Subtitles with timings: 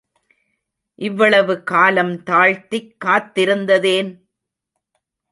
[0.99, 4.09] இவ்வளவு காலம் தாழ்த்திக் காத்திருந்ததேன்?